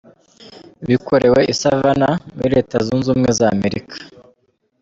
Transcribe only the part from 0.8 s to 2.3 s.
Bikorewe I Savannah